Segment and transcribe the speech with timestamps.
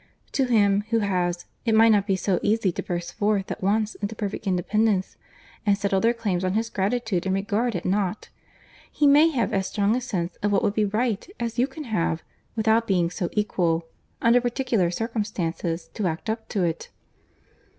[0.31, 3.93] To him who has, it might not be so easy to burst forth at once
[3.93, 5.15] into perfect independence,
[5.63, 8.29] and set all their claims on his gratitude and regard at nought.
[8.91, 11.83] He may have as strong a sense of what would be right, as you can
[11.83, 12.23] have,
[12.55, 13.85] without being so equal,
[14.23, 16.89] under particular circumstances, to act up to it."